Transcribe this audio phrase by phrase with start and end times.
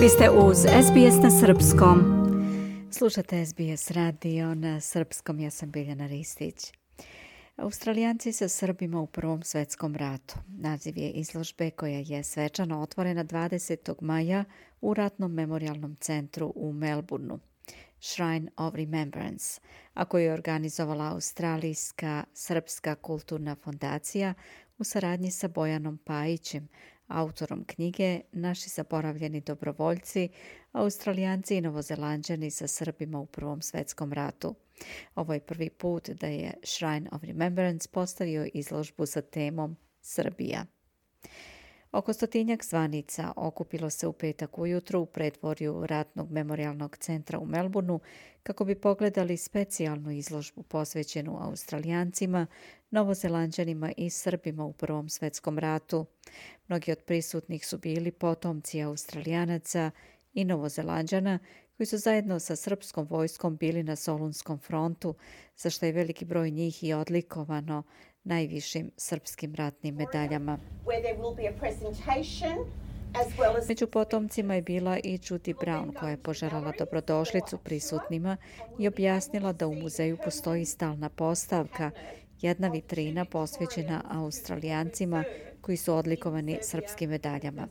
[0.00, 1.98] Vi ste uz SBS na Srpskom.
[2.90, 6.72] Slušate SBS radio na Srpskom, ja sam Biljana Ristić.
[7.56, 10.34] Australijanci sa Srbima u Prvom svetskom ratu.
[10.48, 13.94] Naziv je izložbe koja je svečano otvorena 20.
[14.00, 14.44] maja
[14.80, 17.38] u Ratnom memorialnom centru u Melbourneu.
[18.00, 19.60] Shrine of Remembrance,
[19.94, 24.34] a koju je organizovala Australijska Srpska kulturna fondacija
[24.78, 26.68] u saradnji sa Bojanom Pajićem,
[27.10, 30.28] autorom knjige Naši zaboravljeni dobrovoljci,
[30.72, 34.54] australijanci i novozelanđani sa Srbima u Prvom svetskom ratu.
[35.14, 40.66] Ovo je prvi put da je Shrine of Remembrance postavio izložbu sa temom Srbija.
[41.92, 48.00] Oko stotinjak zvanica okupilo se u petak ujutru u predvorju Ratnog memorialnog centra u Melbourneu
[48.42, 52.46] kako bi pogledali specijalnu izložbu posvećenu Australijancima,
[52.90, 56.06] Novozelanđanima i Srbima u Prvom svetskom ratu.
[56.68, 59.90] Mnogi od prisutnih su bili potomci Australijanaca
[60.32, 61.38] i Novozelanđana
[61.76, 65.14] koji su zajedno sa srpskom vojskom bili na Solunskom frontu,
[65.56, 67.82] za što je veliki broj njih i odlikovano
[68.24, 70.58] najvišim srpskim ratnim medaljama.
[73.68, 78.36] Među potomcima je bila i Judy Brown koja je poželala dobrodošlicu prisutnima
[78.78, 81.90] i objasnila da u muzeju postoji stalna postavka,
[82.40, 85.24] jedna vitrina posvećena australijancima
[85.60, 87.68] koji su odlikovani srpskim medaljama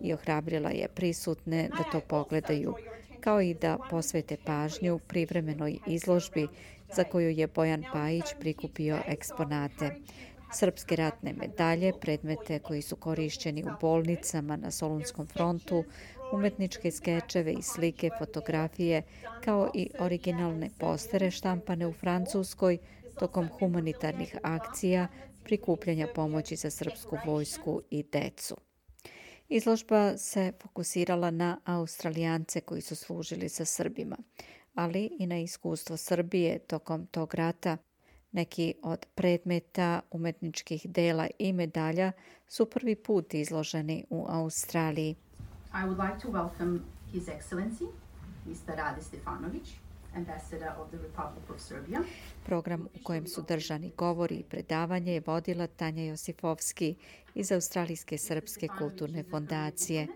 [0.00, 2.74] i ohrabrila je prisutne da to pogledaju,
[3.20, 6.48] kao i da posvete pažnju privremenoj izložbi
[6.94, 9.90] za koju je Bojan Pajić prikupio eksponate.
[10.52, 15.84] Srpske ratne medalje, predmete koji su korišćeni u bolnicama na Solunskom frontu,
[16.32, 19.02] umetničke skečeve i slike, fotografije,
[19.44, 22.78] kao i originalne postere štampane u Francuskoj
[23.18, 25.08] tokom humanitarnih akcija
[25.44, 28.56] prikupljanja pomoći za srpsku vojsku i decu.
[29.48, 34.16] Izložba se fokusirala na australijance koji su služili sa Srbima
[34.76, 37.76] ali i na iskustvo Srbije tokom tog rata.
[38.32, 42.12] Neki od predmeta, umetničkih dela i medalja
[42.48, 45.16] su prvi put izloženi u Australiji.
[45.72, 46.80] I would like to welcome
[47.12, 47.86] His Excellency,
[48.46, 48.76] Mr.
[48.76, 49.68] Rade Stefanović,
[50.78, 52.00] of the Republic of Serbia.
[52.46, 56.94] Program u kojem su držani govori i predavanje je vodila Tanja Josifovski
[57.34, 60.06] iz Australijske srpske kulturne fondacije.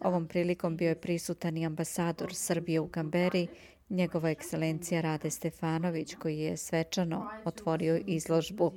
[0.00, 3.46] Ovom prilikom bio je prisutan i ambasador Srbije u Kamberi,
[3.92, 8.72] njegova ekscelencija Rade Stefanović koji je svečano otvorio izložbu.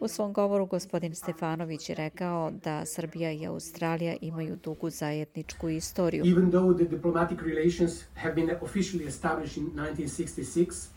[0.00, 6.24] U svom govoru gospodin Stefanović je rekao da Srbija i Australija imaju dugu zajedničku istoriju.
[6.26, 10.88] Even though the diplomatic relations have been officially established in 1966,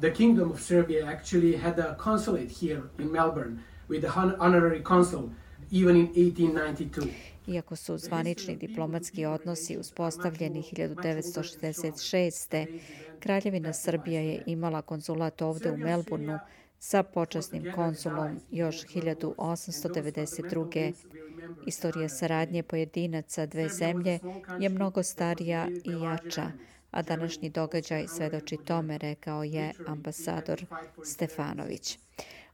[0.00, 3.58] the Kingdom of Serbia actually had a consulate here in Melbourne
[3.88, 5.30] with the honorary consul
[5.70, 7.29] even in 1892.
[7.46, 12.80] Iako su zvanični diplomatski odnosi uspostavljeni 1966.
[13.20, 16.38] Kraljevina Srbija je imala konzulat ovde u Melbourneu
[16.78, 20.92] sa počasnim konsulom još 1892.
[21.66, 24.18] Istorija saradnje pojedinaca dve zemlje
[24.60, 26.50] je mnogo starija i jača,
[26.90, 30.64] a današnji događaj svedoči tome, rekao je ambasador
[31.04, 31.98] Stefanović.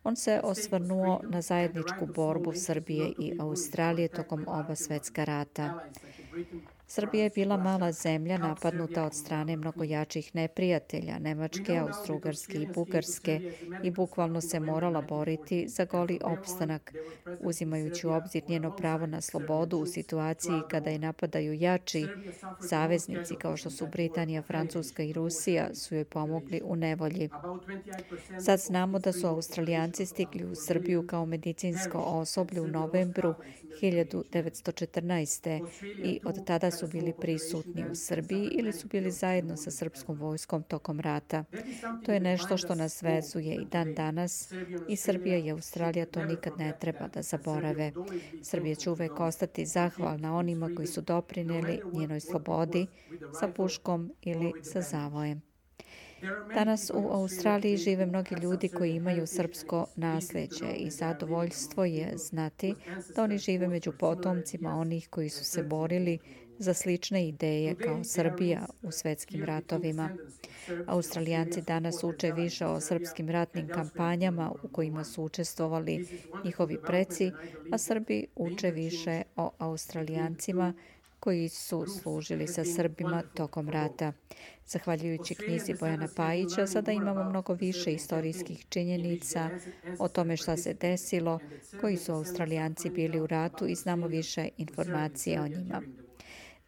[0.06, 5.80] On se osvrnuo na zajedničku borbu Srbije i Australije tokom oba svetska rata.
[6.88, 13.52] Srbija je bila mala zemlja napadnuta od strane mnogo jačih neprijatelja, Nemačke, Austrougarske i Bugarske
[13.82, 16.94] i bukvalno se morala boriti za goli opstanak,
[17.40, 22.06] uzimajući u obzir njeno pravo na slobodu u situaciji kada je napadaju jači
[22.68, 27.28] saveznici kao što su Britanija, Francuska i Rusija su joj pomogli u nevolji.
[28.40, 33.34] Sad znamo da su Australijanci stigli u Srbiju kao medicinsko osoblje u novembru
[33.82, 35.66] 1914.
[36.04, 40.62] i od tada su bili prisutni u Srbiji ili su bili zajedno sa srpskom vojskom
[40.62, 41.44] tokom rata.
[42.04, 44.52] To je nešto što nas vezuje i dan danas
[44.88, 47.92] i Srbija i Australija to nikad ne treba da zaborave.
[48.42, 52.86] Srbija će uvek ostati zahvalna onima koji su doprineli njenoj slobodi
[53.40, 55.42] sa puškom ili sa zavojem.
[56.54, 62.74] Danas u Australiji žive mnogi ljudi koji imaju srpsko nasljeđe i zadovoljstvo je znati
[63.16, 66.18] da oni žive među potomcima onih koji su se borili
[66.58, 70.10] za slične ideje kao Srbija u svetskim ratovima.
[70.86, 76.08] Australijanci danas uče više o srpskim ratnim kampanjama u kojima su učestvovali
[76.44, 77.32] njihovi preci,
[77.72, 80.74] a Srbi uče više o Australijancima
[81.20, 84.12] koji su služili sa Srbima tokom rata.
[84.66, 89.50] Zahvaljujući knjizi Bojana Pajića, sada imamo mnogo više istorijskih činjenica
[89.98, 91.38] o tome šta se desilo,
[91.80, 95.82] koji su Australijanci bili u ratu i znamo više informacije o njima.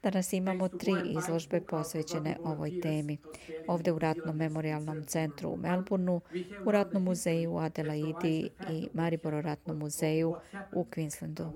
[0.03, 3.19] Danas imamo tri izložbe posvećene ovoj temi.
[3.67, 6.21] Ovde u Ratnom memorialnom centru u Melbourneu,
[6.67, 10.35] u Ratnom muzeju u Adelaidi i Mariboro Ratnom muzeju
[10.73, 11.51] u Queenslandu.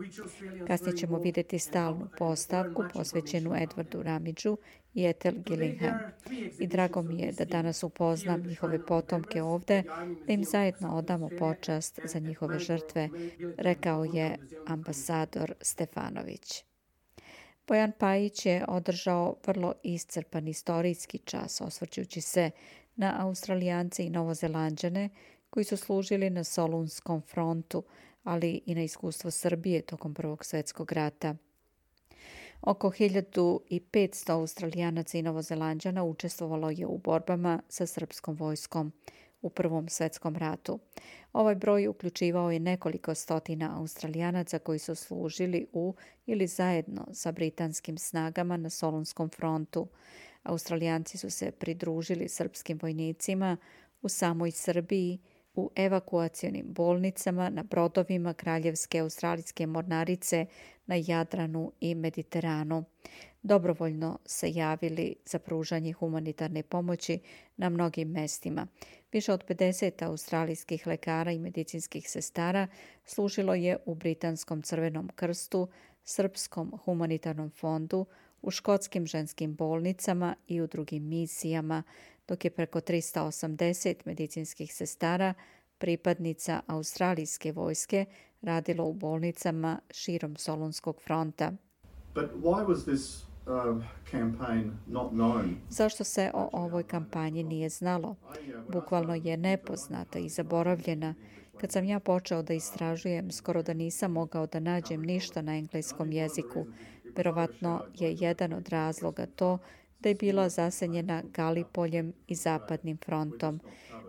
[0.66, 4.56] Kasnije ćemo videti stalnu postavku posvećenu Edwardu Ramidžu
[4.94, 5.98] i Ethel Gillingham.
[6.58, 9.82] I drago mi je da danas upoznam njihove potomke ovde,
[10.26, 13.08] da im zajedno odamo počast za njihove žrtve,
[13.58, 16.64] rekao je ambasador Stefanović.
[17.66, 22.50] Bojan Pajić je održao vrlo iscrpan istorijski čas, osvrćući se
[22.96, 25.08] na Australijance i Novozelanđane
[25.50, 27.82] koji su služili na Solunskom frontu,
[28.24, 31.34] ali i na iskustvo Srbije tokom Prvog svjetskog rata.
[32.62, 38.92] Oko 1500 Australijanaca i Novozelanđana učestvovalo je u borbama sa srpskom vojskom
[39.42, 40.78] u Prvom svjetskom ratu.
[41.32, 45.94] Ovaj broj uključivao je nekoliko stotina Australijanaca koji su služili u
[46.26, 49.88] ili zajedno sa britanskim snagama na Solunskom frontu.
[50.42, 53.56] Australijanci su se pridružili srpskim vojnicima
[54.02, 55.18] u samoj Srbiji,
[55.54, 60.46] u evakuacionim bolnicama, na brodovima Kraljevske australijske mornarice
[60.86, 62.84] na Jadranu i Mediteranu.
[63.42, 67.18] Dobrovoljno se javili za pružanje humanitarne pomoći
[67.56, 68.66] na mnogim mestima.
[69.12, 72.66] Više od 50 australijskih lekara i medicinskih sestara
[73.04, 75.68] služilo je u Britanskom crvenom krstu,
[76.04, 78.06] Srpskom humanitarnom fondu,
[78.42, 81.82] u škotskim ženskim bolnicama i u drugim misijama,
[82.28, 85.34] dok je preko 380 medicinskih sestara,
[85.78, 88.04] pripadnica australijske vojske,
[88.42, 91.52] radilo u bolnicama širom Solunskog fronta.
[92.14, 93.84] But why was this Um,
[95.68, 98.16] Zašto se o ovoj kampanji nije znalo?
[98.68, 101.14] Bukvalno je nepoznata i zaboravljena.
[101.60, 106.12] Kad sam ja počeo da istražujem, skoro da nisam mogao da nađem ništa na engleskom
[106.12, 106.66] jeziku.
[107.16, 109.58] Verovatno je jedan od razloga to
[110.00, 113.60] da je bila zasenjena Galipoljem i Zapadnim frontom.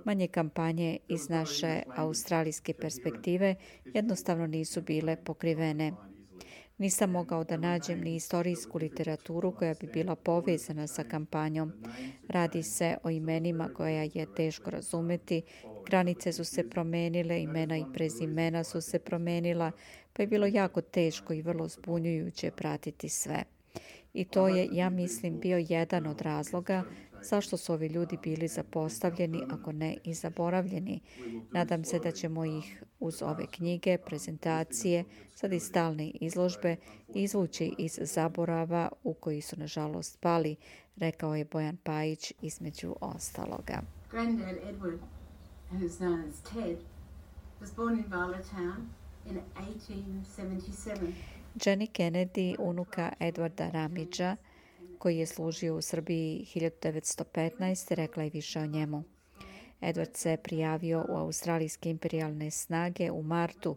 [0.06, 5.94] Manje kampanje iz naše australijske perspektive jednostavno nisu bile pokrivene.
[6.78, 11.74] Nisam mogao da nađem ni istorijsku literaturu koja bi bila povezana sa kampanjom.
[12.28, 15.42] Radi se o imenima koja je teško razumeti.
[15.86, 19.72] Granice su se promenile, imena i prezimena su se promenila,
[20.14, 23.44] pa je bilo jako teško i vrlo zbunjujuće pratiti sve.
[24.14, 26.84] I to je, ja mislim, bio jedan od razloga
[27.24, 31.00] zašto su ovi ljudi bili zapostavljeni, ako ne i zaboravljeni.
[31.52, 35.04] Nadam se da ćemo ih uz ove knjige, prezentacije,
[35.36, 36.76] sad i stalne izložbe
[37.16, 40.56] izvući iz zaborava u koji su nažalost pali,
[40.96, 43.82] rekao je Bojan Pajić između ostaloga.
[44.12, 45.00] Granddad Edward,
[45.72, 46.78] who's known as Ted,
[47.62, 48.06] was born in
[49.26, 51.14] in 1877.
[51.56, 54.38] Jenny Kennedy, unuka Edwarda Ramidža,
[55.04, 57.94] koji je služio u Srbiji 1915.
[57.94, 59.04] rekla je više o njemu.
[59.82, 63.76] Edward se prijavio u Australijske imperialne snage u martu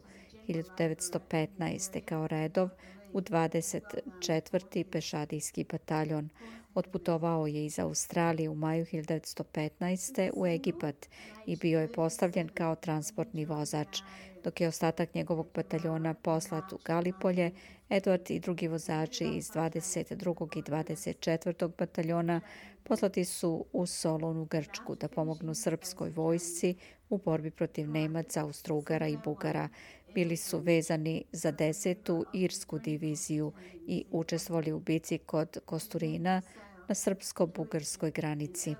[0.48, 2.00] 1915.
[2.00, 2.68] kao redov
[3.12, 4.84] u 24.
[4.84, 6.28] pešadijski bataljon.
[6.74, 10.30] Otputovao je iz Australije u maju 1915.
[10.34, 11.08] u Egipat
[11.46, 14.00] i bio je postavljen kao transportni vozač.
[14.44, 17.50] Dok je ostatak njegovog bataljona poslat u Galipolje,
[17.90, 20.58] Edward i drugi vozači iz 22.
[20.58, 21.70] i 24.
[21.78, 22.40] bataljona
[22.82, 26.74] poslati su u Solon u Grčku da pomognu srpskoj vojsci
[27.10, 29.68] u borbi protiv Nemaca, Austrugara i Bugara.
[30.14, 33.52] Bili su vezani za desetu Irsku diviziju
[33.86, 36.42] i učestvovali u bici kod Kosturina
[36.88, 38.74] na srpsko-bugarskoj granici.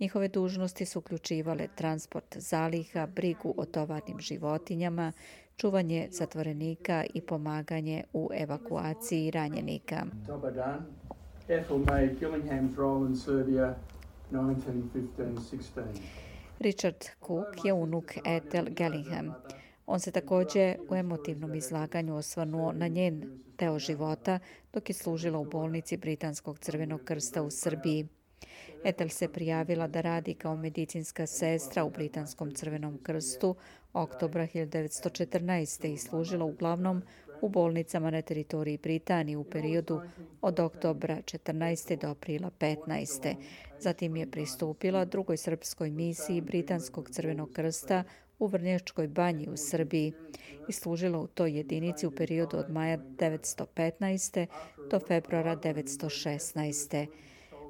[0.00, 5.12] Njihove dužnosti su uključivale transport zaliha, brigu o tovarnim životinjama,
[5.60, 10.06] čuvanje zatvorenika i pomaganje u evakuaciji ranjenika.
[10.26, 10.86] Dobar dan.
[11.48, 13.74] Ethel May Gillingham's role in Serbia
[14.32, 15.60] 1915-16.
[16.58, 19.34] Richard Cook je unuk Ethel Gillingham.
[19.86, 24.38] On se također u emotivnom izlaganju osvanuo na njen deo života
[24.72, 28.08] dok je služila u bolnici Britanskog crvenog krsta u Srbiji.
[28.84, 33.56] Ethel se prijavila da radi kao medicinska sestra u Britanskom crvenom krstu
[33.92, 35.92] oktobra 1914.
[35.92, 37.02] i služila uglavnom
[37.40, 40.00] u bolnicama na teritoriji Britanije u periodu
[40.40, 42.00] od oktobra 14.
[42.00, 43.34] do aprila 15.
[43.78, 48.04] Zatim je pristupila drugoj srpskoj misiji Britanskog crvenog krsta
[48.38, 50.12] u Vrnjačkoj banji u Srbiji
[50.68, 54.46] i služila u toj jedinici u periodu od maja 1915.
[54.90, 57.06] do februara 1916.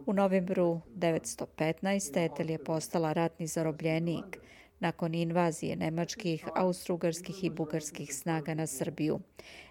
[0.06, 2.24] U novembru 1915.
[2.24, 4.40] Etel je postala ratni zarobljenik
[4.80, 9.20] nakon invazije nemačkih, austrugarskih i bugarskih snaga na Srbiju.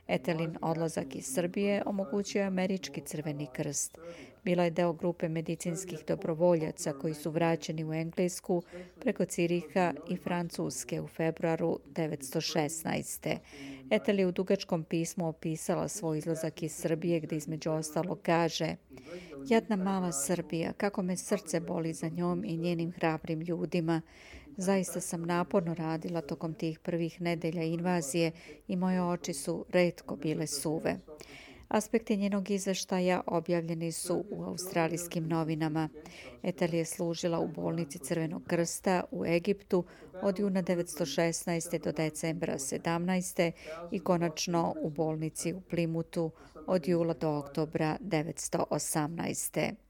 [0.07, 3.97] Etelin odlazak iz Srbije omogućio američki crveni krst.
[4.43, 8.63] Bila je deo grupe medicinskih dobrovoljaca koji su vraćeni u Englesku
[8.99, 13.37] preko Ciriha i Francuske u februaru 1916.
[13.89, 18.75] Etel je u dugačkom pismu opisala svoj izlazak iz Srbije gde između ostalo kaže
[19.47, 24.01] Jedna mala Srbija, kako me srce boli za njom i njenim hrabrim ljudima.
[24.61, 28.31] Zaista sam naporno radila tokom tih prvih nedelja invazije
[28.67, 30.97] i moje oči su redko bile suve.
[31.67, 35.89] Aspekti njenog izveštaja objavljeni su u australijskim novinama.
[36.43, 39.83] Etel je služila u bolnici Crvenog krsta u Egiptu
[40.21, 41.83] od juna 1916.
[41.83, 43.51] do decembra 17.
[43.91, 46.31] i konačno u bolnici u Plimutu
[46.67, 49.88] od jula do oktobra 1918.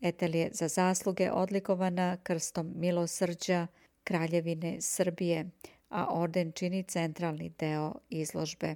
[0.00, 3.66] Etel je za zasluge odlikovana krstom milosrđa
[4.04, 5.50] Kraljevine Srbije,
[5.88, 8.74] a orden čini centralni deo izložbe.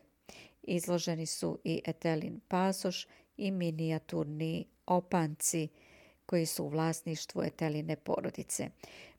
[0.63, 5.69] Izloženi su i Etelin pasoš i minijaturni opanci
[6.27, 8.69] koji su u vlasništvu Eteline porodice.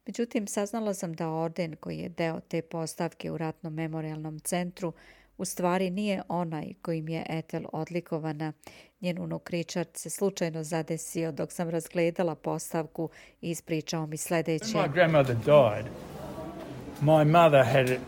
[0.05, 4.93] Međutim, saznala sam da orden koji je deo te postavke u Ratnom memorialnom centru
[5.37, 8.53] u stvari nije onaj kojim je Etel odlikovana.
[9.01, 13.09] Njen unuk Richard se slučajno zadesio dok sam razgledala postavku
[13.41, 14.77] i ispričao mi sljedeće.
[14.77, 15.85] My grandmother died.
[17.01, 17.99] My mother had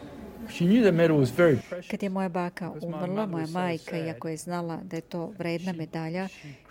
[1.91, 6.27] kad je moja baka umrla, moja majka, iako je znala da je to vredna medalja,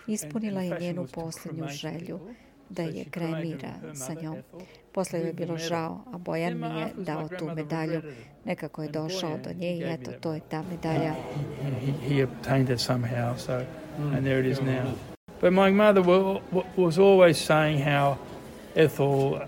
[0.07, 2.19] ispunila je njenu posljednju želju
[2.69, 4.37] da je kremira sa njom.
[4.97, 8.01] Posle je bilo žao, a Bojan mi je dao tu medalju.
[8.45, 11.13] Nekako je došao do nje i eto, to je ta medalja.
[12.09, 13.53] He obtained it somehow, so,
[13.97, 14.85] and there it is now.
[15.41, 16.01] But my mother
[16.77, 18.15] was always saying how
[18.75, 19.39] Ethel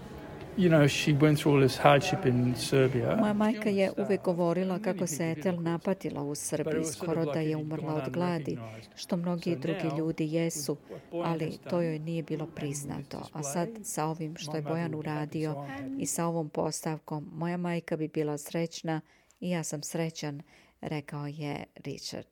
[0.58, 3.16] you know, she went through all this hardship in Serbia.
[3.16, 7.94] Moja majka je uvek govorila kako se Etel napatila u Srbiji, skoro da je umrla
[7.94, 8.58] od gladi,
[8.96, 10.78] što mnogi drugi ljudi jesu,
[11.12, 13.30] ali to joj nije bilo priznato.
[13.34, 15.66] A sad sa ovim što je Bojan uradio
[16.00, 19.02] i sa ovom postavkom, moja majka bi bila srećna
[19.40, 20.42] i ja sam srećan,
[20.82, 22.28] rekao je Richard.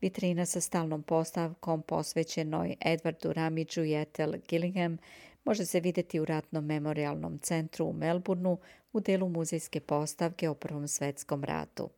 [0.00, 4.98] Vitrina sa stalnom postavkom posvećenoj Edwardu Ramidžu i Ethel Gillingham
[5.44, 8.58] može se vidjeti u Ratnom memorialnom centru u Melbourneu
[8.92, 11.90] u delu muzejske postavke o Prvom svetskom ratu.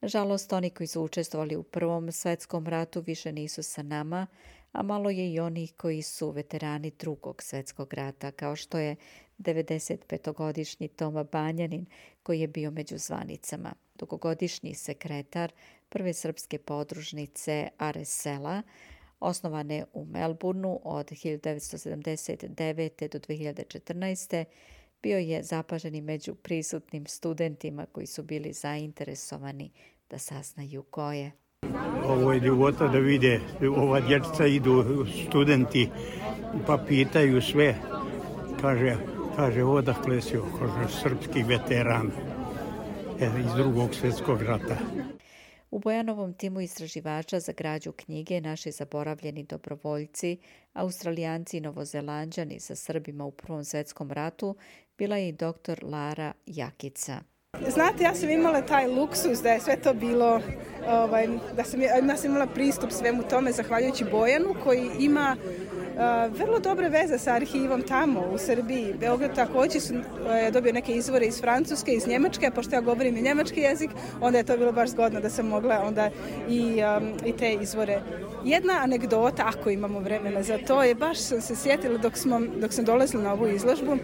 [0.00, 4.26] Nažalost, oni koji su učestvovali u Prvom svetskom ratu više nisu sa nama,
[4.72, 8.96] a malo je i onih koji su veterani drugog svetskog rata, kao što je
[9.38, 11.86] 95-godišnji Toma Banjanin,
[12.22, 13.72] koji je bio među zvanicama.
[13.94, 15.52] Dugogodišnji sekretar
[15.88, 18.62] prve srpske podružnice Aresela,
[19.20, 23.08] osnovane u Melbourneu od 1979.
[23.08, 24.44] do 2014.
[25.02, 29.70] bio je zapaženi među prisutnim studentima koji su bili zainteresovani
[30.10, 31.32] da saznaju ko je.
[32.04, 33.40] Ovo je ljubota da vide,
[33.76, 35.88] ova djeca idu studenti
[36.66, 37.74] pa pitaju sve.
[38.60, 38.96] Kaže,
[39.36, 42.10] kaže odakle si, kaže, srpski veteran
[43.20, 44.76] e, iz drugog svjetskog rata.
[45.70, 50.38] U Bojanovom timu istraživača za građu knjige naši zaboravljeni dobrovoljci,
[50.72, 54.56] australijanci i novozelanđani sa Srbima u Prvom svetskom ratu,
[54.98, 57.35] bila je i doktor Lara Jakica.
[57.68, 60.40] Znate, ja sam imala taj luksus da je sve to bilo,
[60.88, 66.58] ovaj, da sam, ja sam imala pristup svemu tome zahvaljujući Bojanu koji ima eh, vrlo
[66.58, 68.94] dobre veze sa arhivom tamo u Srbiji.
[69.00, 69.94] Beograd također su,
[70.44, 74.38] je dobio neke izvore iz Francuske, iz Njemačke, pošto ja govorim i njemački jezik, onda
[74.38, 76.10] je to bilo baš zgodno da sam mogla onda
[76.48, 78.00] i, eh, i te izvore.
[78.44, 82.72] Jedna anegdota, ako imamo vremena za to, je baš sam se sjetila dok, smo, dok
[82.72, 83.96] sam dolazila na ovu izložbu,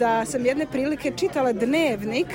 [0.00, 2.26] da sam jedne prilike čitala dnevnik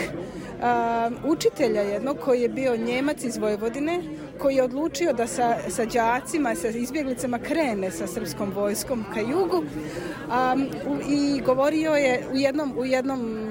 [0.62, 4.02] a, učitelja jednog koji je bio Njemac iz Vojvodine,
[4.40, 9.64] koji je odlučio da sa, sa đacima, sa izbjeglicama krene sa srpskom vojskom ka jugu
[10.30, 10.56] a,
[10.88, 13.50] u, i govorio je u jednom, u jednom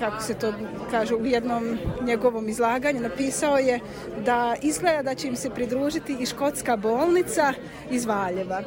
[0.00, 0.52] kako se to
[0.90, 3.80] kaže, u jednom njegovom izlaganju napisao je
[4.24, 7.52] da izgleda da će im se pridružiti i škotska bolnica
[7.90, 8.62] iz Valjeva.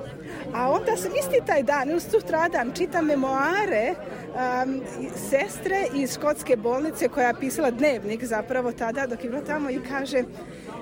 [0.53, 4.81] A onda sam isti taj dan, uz sutradan, čitam memoare um,
[5.29, 9.79] sestre iz škotske bolnice koja je pisala dnevnik zapravo tada dok je bila tamo i
[9.89, 10.23] kaže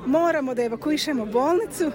[0.06, 1.92] moramo da evakuišemo bolnicu,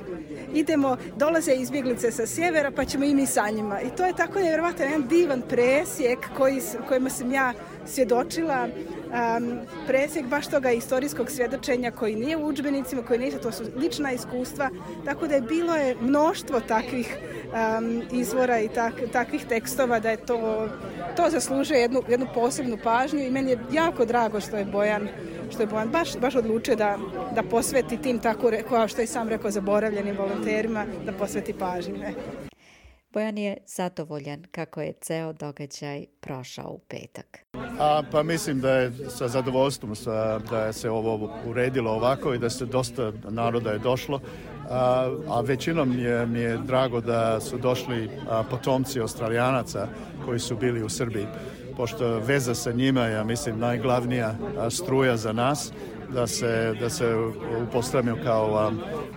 [0.55, 3.81] idemo, dolaze izbjeglice sa sjevera pa ćemo i mi sa njima.
[3.81, 7.53] I to je tako nevjerovatno jedan divan presjek koji, kojima sam ja
[7.87, 8.69] svjedočila.
[9.07, 14.13] Um, presjek baš toga istorijskog svjedočenja koji nije u učbenicima, koji nije, to su lična
[14.13, 14.71] iskustva,
[15.05, 17.17] tako da je bilo je mnoštvo takvih
[17.47, 20.69] um, izvora i tak, takvih tekstova da je to,
[21.17, 25.09] to zaslužuje jednu, jednu posebnu pažnju i meni je jako drago što je Bojan
[25.51, 26.99] što je Bojan baš, baš odlučio da,
[27.35, 31.97] da posveti tim tako, kao što je sam rekao, zaboravljenim volonterima, da posveti pažnju.
[31.97, 32.15] Ne?
[33.13, 37.39] Bojan je zadovoljan kako je ceo događaj prošao u petak.
[37.79, 42.39] A, pa mislim da je sa zadovoljstvom sa, da je se ovo uredilo ovako i
[42.39, 44.21] da se dosta naroda je došlo.
[44.71, 49.89] A, a većinom je, mi je drago da su došli a, potomci australijanaca
[50.25, 51.27] koji su bili u Srbiji
[51.77, 54.35] pošto veza sa njima ja mislim, najglavnija
[54.71, 55.73] struja za nas,
[56.13, 57.15] da se, da se
[57.69, 58.73] upostavimo kao a,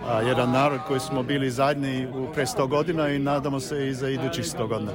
[0.06, 3.94] a, jedan narod koji smo bili zadnji u pre 100 godina i nadamo se i
[3.94, 4.92] za idućih 100 godina.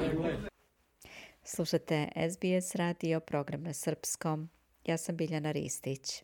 [1.43, 4.50] Slušate SBS radio program na srpskom.
[4.85, 6.24] Ja sam Biljana Ristić.